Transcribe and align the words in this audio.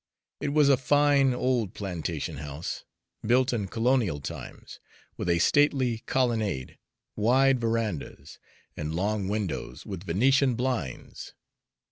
It 0.39 0.51
was 0.51 0.67
a 0.67 0.77
fine 0.77 1.31
old 1.31 1.75
plantation 1.75 2.37
house, 2.37 2.85
built 3.23 3.53
in 3.53 3.67
colonial 3.67 4.19
times, 4.19 4.79
with 5.15 5.29
a 5.29 5.37
stately 5.37 5.99
colonnade, 6.07 6.79
wide 7.15 7.59
verandas, 7.61 8.39
and 8.75 8.95
long 8.95 9.27
windows 9.27 9.85
with 9.85 10.07
Venetian 10.07 10.55
blinds. 10.55 11.35